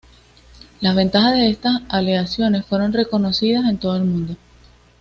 [0.79, 4.35] Las ventajas de estas aleaciones fueron reconocidas en todo el mundo.